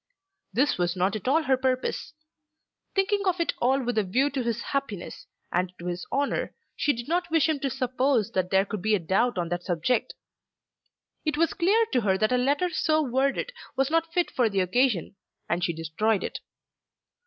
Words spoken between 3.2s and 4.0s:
of it all with